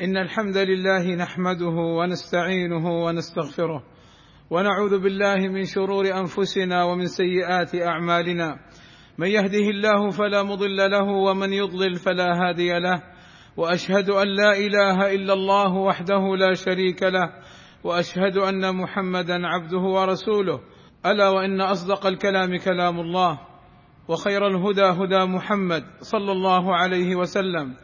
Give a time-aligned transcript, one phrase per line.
[0.00, 3.82] إن الحمد لله نحمده ونستعينه ونستغفره
[4.50, 8.58] ونعوذ بالله من شرور أنفسنا ومن سيئات أعمالنا.
[9.18, 13.02] من يهده الله فلا مضل له ومن يضلل فلا هادي له.
[13.56, 17.30] وأشهد أن لا إله إلا الله وحده لا شريك له.
[17.84, 20.60] وأشهد أن محمدا عبده ورسوله.
[21.06, 23.38] ألا وإن أصدق الكلام كلام الله.
[24.08, 27.74] وخير الهدى هدى محمد صلى الله عليه وسلم.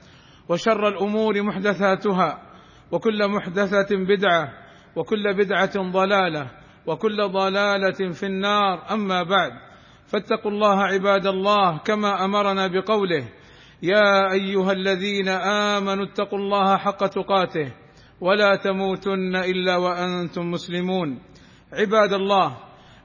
[0.50, 2.42] وشر الأمور محدثاتها
[2.92, 4.52] وكل محدثة بدعة
[4.96, 6.50] وكل بدعة ضلالة
[6.86, 8.92] وكل ضلالة في النار.
[8.92, 9.52] أما بعد
[10.06, 13.28] فاتقوا الله عباد الله كما أمرنا بقوله
[13.82, 15.28] يا أيها الذين
[15.78, 17.72] آمنوا اتقوا الله حق تقاته
[18.20, 21.18] ولا تموتن إلا وأنتم مسلمون.
[21.72, 22.56] عباد الله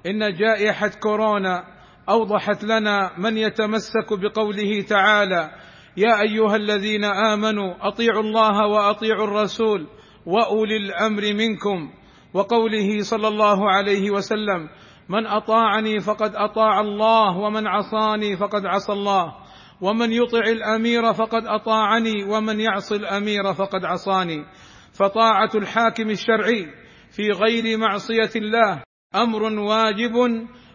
[0.06, 1.64] إن جائحة كورونا
[2.10, 5.52] أوضحت لنا من يتمسك بقوله تعالى
[5.98, 9.88] يا أيها الذين آمنوا أطيعوا الله وأطيعوا الرسول
[10.26, 11.92] وأولي الأمر منكم.
[12.34, 14.70] وقوله صلى الله عليه وسلم
[15.10, 19.34] من أطاعني فقد أطاع الله ومن عصاني فقد عصى الله
[19.82, 24.46] ومن يطع الأمير فقد أطاعني ومن يعص الأمير فقد عصاني.
[24.94, 26.66] فطاعة الحاكم الشرعي
[27.12, 28.84] في غير معصية الله
[29.16, 30.14] أمر واجب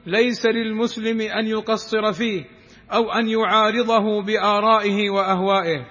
[0.07, 2.60] ليس للمسلم أن يقصر فيه.
[2.93, 5.87] أو أن يعارضه بآرائه وأهوائه.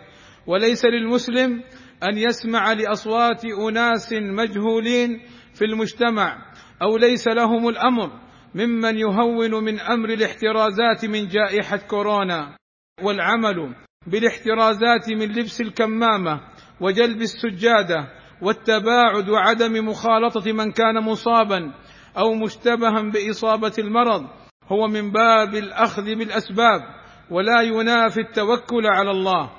[0.47, 1.63] وليس للمسلم
[2.03, 5.21] أن يسمع لأصوات أناس مجهولين
[5.53, 6.37] في المجتمع
[6.81, 8.11] أو ليس لهم الأمر
[8.55, 12.59] ممن يهون من أمر الاحترازات من جائحة كورونا.
[13.03, 13.75] والعمل
[14.07, 16.41] بالاحترازات من لبس الكمامة
[16.81, 18.07] وجلب السجادة
[18.41, 21.73] والتباعد وعدم مخالطة من كان مصابا
[22.17, 24.27] أو مشتبها بإصابة المرض
[24.71, 26.81] هو من باب الأخذ بالأسباب
[27.29, 29.51] ولا ينافي التوكل على الله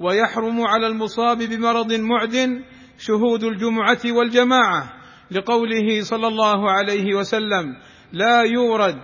[0.00, 2.62] ويحرم على المصاب بمرض معد
[2.98, 4.92] شهود الجمعة والجماعة
[5.30, 7.76] لقوله صلى الله عليه وسلم
[8.12, 8.98] لا يورد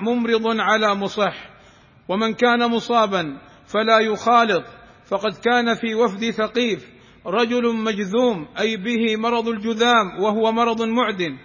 [0.00, 1.50] ممرض على مصح
[2.08, 4.64] ومن كان مصابا فلا يخالط
[5.06, 6.86] فقد كان في وفد ثقيف
[7.26, 11.36] رجل مجذوم أي به مرض الجذام وهو مرض معد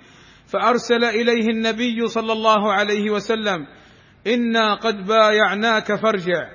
[0.51, 3.67] فأرسل إليه النبي صلى الله عليه وسلم
[4.27, 6.49] إنا قد بايعناك فارجع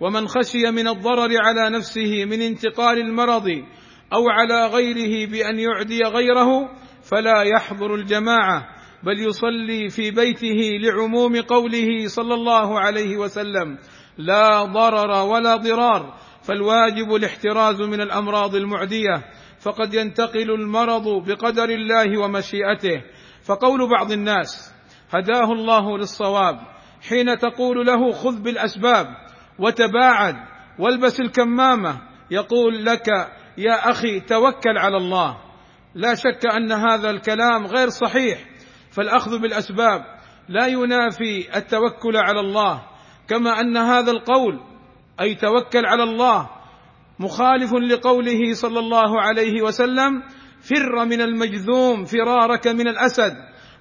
[0.00, 3.48] ومن خشي من الضرر على نفسه من انتقال المرض
[4.12, 6.70] أو على غيره بأن يعدي غيره
[7.02, 8.68] فلا يحضر الجماعة
[9.02, 13.78] بل يصلي في بيته لعموم قوله صلى الله عليه وسلم
[14.18, 19.24] لا ضرر ولا ضرار فالواجب الاحتراز من الأمراض المعدية
[19.60, 23.02] فقد ينتقل المرض بقدر الله ومشيئته.
[23.48, 24.74] فقول بعض الناس
[25.10, 26.60] هداه الله للصواب
[27.08, 29.06] حين تقول له خذ بالأسباب
[29.58, 30.36] وتباعد
[30.78, 32.00] والبس الكمامة
[32.30, 33.08] يقول لك
[33.58, 35.38] يا أخي توكل على الله.
[35.94, 38.38] لا شك أن هذا الكلام غير صحيح
[38.90, 40.04] فالأخذ بالأسباب
[40.48, 42.82] لا ينافي التوكل على الله
[43.28, 44.60] كما أن هذا القول
[45.20, 46.50] أي توكل على الله
[47.18, 50.22] مخالف لقوله صلى الله عليه وسلم
[50.60, 53.32] فر من المجذوم فرارك من الأسد.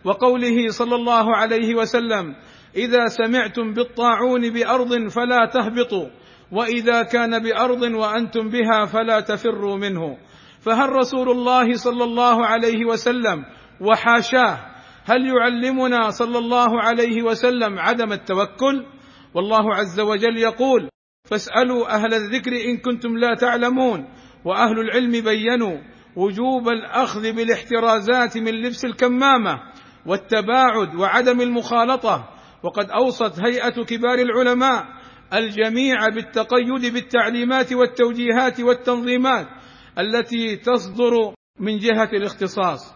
[0.05, 2.35] وقوله صلى الله عليه وسلم
[2.75, 6.07] إذا سمعتم بالطاعون بأرض فلا تهبطوا
[6.51, 10.17] وإذا كان بأرض وأنتم بها فلا تفروا منه.
[10.61, 13.45] فهل رسول الله صلى الله عليه وسلم
[13.81, 14.57] وحاشاه
[15.05, 18.85] هل يعلمنا صلى الله عليه وسلم عدم التوكل؟
[19.33, 20.89] والله عز وجل يقول
[21.25, 24.09] فاسألوا أهل الذكر إن كنتم لا تعلمون
[24.45, 25.77] وأهل العلم بينوا.
[26.17, 29.59] وجوب الأخذ بالاحترازات من لبس الكمامة
[30.05, 32.29] والتباعد وعدم المخالطة.
[32.63, 34.85] وقد أوصت هيئة كبار العلماء
[35.33, 39.47] الجميع بالتقيد بالتعليمات والتوجيهات والتنظيمات
[39.99, 42.95] التي تصدر من جهة الاختصاص.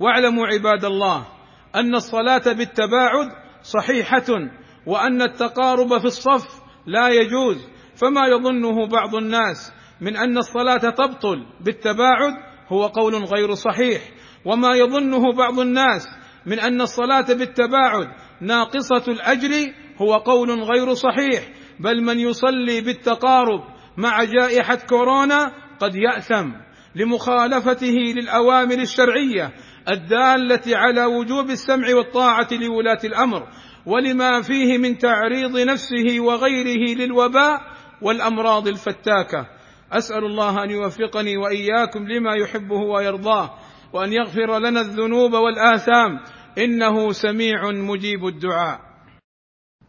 [0.00, 1.26] واعلموا عباد الله
[1.74, 3.28] أن الصلاة بالتباعد
[3.62, 4.50] صحيحة
[4.86, 12.32] وأن التقارب في الصف لا يجوز فما يظنه بعض الناس من أن الصلاة تبطل بالتباعد
[12.68, 14.02] هو قول غير صحيح.
[14.44, 16.08] وما يظنه بعض الناس
[16.46, 18.06] من أن الصلاة بالتباعد
[18.40, 21.48] ناقصة الأجر هو قول غير صحيح.
[21.80, 23.60] بل من يصلي بالتقارب
[23.96, 26.50] مع جائحة كورونا قد يأثم
[26.94, 29.52] لمخالفته للأوامر الشرعية
[29.90, 33.48] الدالة على وجوب السمع والطاعة لولاة الأمر
[33.86, 37.60] ولما فيه من تعريض نفسه وغيره للوباء
[38.02, 39.46] والأمراض الفتاكة.
[39.94, 43.50] أسأل الله أن يوفقني وإياكم لما يحبه ويرضاه
[43.92, 46.20] وأن يغفر لنا الذنوب والآثام.
[46.58, 48.80] إنه سميع مجيب الدعاء.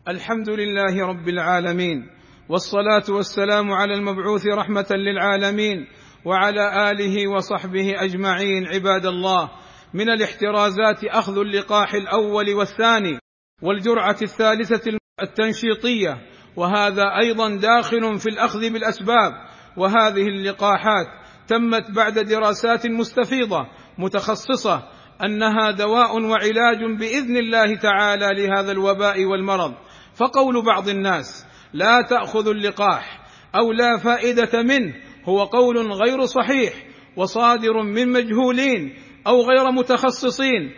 [0.07, 2.09] الحمد لله رب العالمين
[2.49, 5.87] والصلاة والسلام على المبعوث رحمة للعالمين
[6.25, 9.51] وعلى آله وصحبه أجمعين عباد الله.
[9.93, 13.19] من الاحترازات أخذ اللقاح الأول والثاني
[13.61, 16.17] والجرعة الثالثة التنشيطية.
[16.55, 19.54] وهذا أيضا داخل في الأخذ بالأسباب.
[19.77, 21.07] وهذه اللقاحات
[21.47, 23.67] تمت بعد دراسات مستفيضة
[23.97, 24.83] متخصصة
[25.25, 29.73] أنها دواء وعلاج بإذن الله تعالى لهذا الوباء والمرض.
[30.15, 33.25] فقول بعض الناس لا تاخذوا اللقاح
[33.55, 34.93] أو لا فائدة منه
[35.25, 36.73] هو قول غير صحيح
[37.17, 38.95] وصادر من مجهولين
[39.27, 40.75] أو غير متخصصين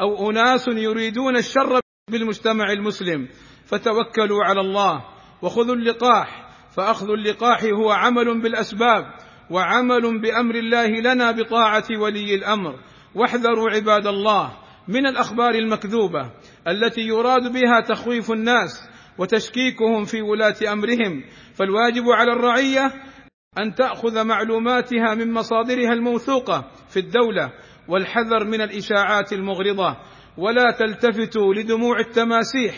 [0.00, 1.80] أو أناس يريدون الشر
[2.10, 3.28] بالمجتمع المسلم.
[3.64, 5.04] فتوكلوا على الله
[5.42, 9.04] وخذوا اللقاح فأخذ اللقاح هو عمل بالأسباب
[9.50, 12.74] وعمل بأمر الله لنا بطاعة ولي الأمر.
[13.14, 14.52] واحذروا عباد الله
[14.88, 16.30] من الأخبار المكذوبة
[16.68, 18.88] التي يراد بها تخويف الناس
[19.18, 21.24] وتشكيكهم في ولاة أمرهم.
[21.54, 22.92] فالواجب على الرعية
[23.58, 27.52] أن تأخذ معلوماتها من مصادرها الموثوقة في الدولة
[27.88, 29.96] والحذر من الإشاعات المغرضة.
[30.38, 32.74] ولا تلتفتوا لدموع التماسيح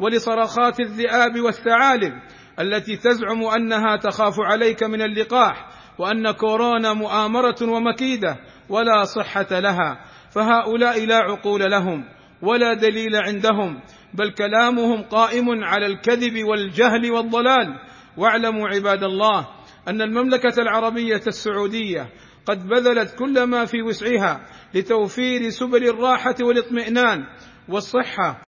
[0.00, 2.12] ولصرخات الذئاب والثعالب
[2.60, 5.68] التي تزعم أنها تخاف عليك من اللقاح
[5.98, 8.36] وأن كورونا مؤامرة ومكيدة
[8.68, 10.04] ولا صحة لها.
[10.30, 12.04] فهؤلاء لا عقول لهم
[12.42, 13.80] ولا دليل عندهم
[14.14, 17.78] بل كلامهم قائم على الكذب والجهل والضلال.
[18.16, 19.48] واعلموا عباد الله
[19.88, 22.08] أن المملكة العربية السعودية
[22.46, 27.26] قد بذلت كل ما في وسعها لتوفير سبل الراحة والاطمئنان
[27.68, 28.42] والصحة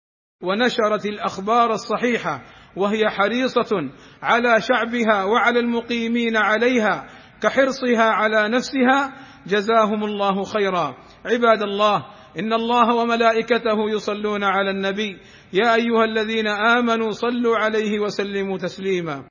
[0.43, 2.43] ونشرت الأخبار الصحيحة
[2.77, 3.91] وهي حريصة
[4.23, 7.07] على شعبها وعلى المقيمين عليها
[7.43, 9.15] كحرصها على نفسها
[9.47, 10.97] جزاهم الله خيرا.
[11.27, 12.07] عباد الله
[12.39, 15.19] إن الله وملائكته يصلون على النبي.
[15.53, 19.29] يا أيها الذين آمنوا صلوا عليه وسلموا تسليما.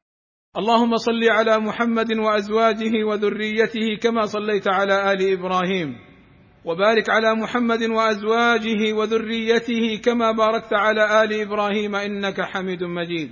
[0.57, 6.12] اللهم صل على محمد وأزواجه وذريته كما صليت على آل إبراهيم.
[6.65, 13.31] وبارك على محمد وأزواجه وذريته كما باركت على آل إبراهيم إنك حميد مجيد.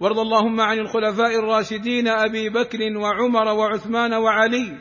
[0.00, 4.78] وارض اللهم عن الخلفاء الراشدين أبي بكر وعمر وعثمان وعلي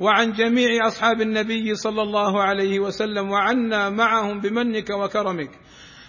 [0.00, 5.50] وعن جميع أصحاب النبي صلى الله عليه وسلم وعنا معهم بمنك وكرمك.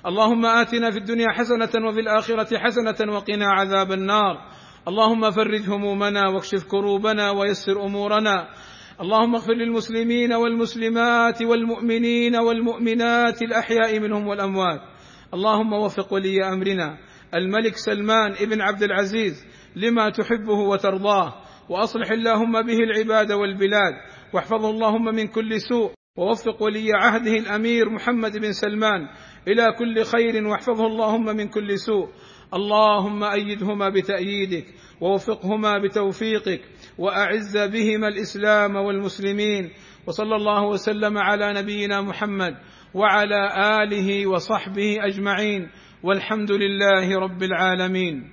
[0.06, 4.38] اللهم آتنا في الدنيا حسنة وفي الآخرة حسنة وقنا عذاب النار.
[4.88, 8.47] اللهم فرج همومنا واكشف كروبنا ويسر أمورنا.
[9.01, 14.81] اللهم اغفر للمسلمين والمسلمات والمؤمنين والمؤمنات الأحياء منهم والأموات.
[15.33, 16.97] اللهم وفق ولي أمرنا.
[17.33, 19.45] الملك سلمان ابن عبد العزيز
[19.75, 21.33] لما تحبه وترضاه.
[21.69, 23.93] وأصلح اللهم به العباد والبلاد.
[24.33, 25.91] واحفظه اللهم من كل سوء.
[26.17, 29.07] ووفق ولي عهده الأمير محمد بن سلمان
[29.47, 30.47] إلى كل خير.
[30.47, 32.09] واحفظه اللهم من كل سوء.
[32.53, 34.65] اللهم أيدهما بتأييدك
[35.01, 36.61] ووفقهما بتوفيقك
[36.97, 39.69] وأعز بهما الإسلام والمسلمين
[40.07, 42.55] وصلى الله وسلم على نبينا محمد
[42.94, 43.50] وعلى
[43.83, 45.69] آله وصحبه أجمعين
[46.03, 48.32] والحمد لله رب العالمين